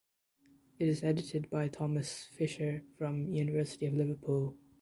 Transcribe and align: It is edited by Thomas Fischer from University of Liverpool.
It 0.79 0.87
is 0.87 1.03
edited 1.03 1.51
by 1.51 1.67
Thomas 1.67 2.23
Fischer 2.31 2.81
from 2.97 3.31
University 3.31 3.85
of 3.85 3.93
Liverpool. 3.93 4.55